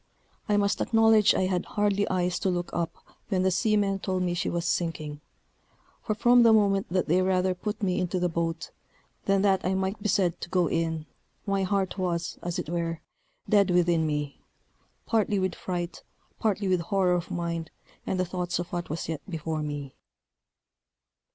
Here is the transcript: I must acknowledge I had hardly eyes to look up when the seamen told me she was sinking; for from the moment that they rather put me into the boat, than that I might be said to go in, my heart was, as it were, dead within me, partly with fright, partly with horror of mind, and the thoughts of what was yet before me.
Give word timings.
I 0.49 0.57
must 0.57 0.81
acknowledge 0.81 1.35
I 1.35 1.43
had 1.45 1.63
hardly 1.65 2.09
eyes 2.09 2.39
to 2.39 2.49
look 2.49 2.71
up 2.73 2.95
when 3.29 3.43
the 3.43 3.51
seamen 3.51 3.99
told 3.99 4.23
me 4.23 4.33
she 4.33 4.49
was 4.49 4.65
sinking; 4.65 5.21
for 6.01 6.15
from 6.15 6.41
the 6.41 6.51
moment 6.51 6.87
that 6.89 7.07
they 7.07 7.21
rather 7.21 7.53
put 7.53 7.83
me 7.83 7.99
into 7.99 8.19
the 8.19 8.27
boat, 8.27 8.71
than 9.25 9.43
that 9.43 9.63
I 9.63 9.75
might 9.75 10.01
be 10.01 10.09
said 10.09 10.41
to 10.41 10.49
go 10.49 10.65
in, 10.67 11.05
my 11.45 11.61
heart 11.61 11.99
was, 11.99 12.39
as 12.41 12.57
it 12.57 12.67
were, 12.67 12.99
dead 13.47 13.69
within 13.69 14.07
me, 14.07 14.41
partly 15.05 15.37
with 15.37 15.53
fright, 15.53 16.01
partly 16.39 16.67
with 16.67 16.81
horror 16.81 17.13
of 17.13 17.29
mind, 17.29 17.69
and 18.03 18.19
the 18.19 18.25
thoughts 18.25 18.57
of 18.57 18.73
what 18.73 18.89
was 18.89 19.07
yet 19.07 19.21
before 19.29 19.61
me. 19.61 19.93